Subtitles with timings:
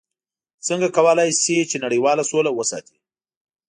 [0.67, 2.97] څنګه کولی شي چې نړیواله سوله وساتي؟